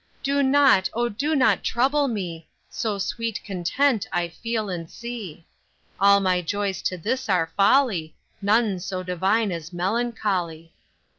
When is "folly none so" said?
7.55-9.03